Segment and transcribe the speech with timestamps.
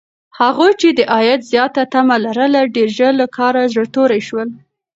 [0.39, 4.49] هغوی چې د عاید زیاته تمه لرله، ډېر ژر له کاره زړه توري شول.